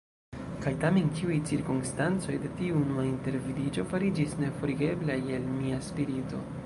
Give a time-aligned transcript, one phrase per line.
[0.61, 6.43] Kaj tamen ĉiuj cirkonstancoj de tiu unua intervidiĝo fariĝis neforigeblaj el mia spirito.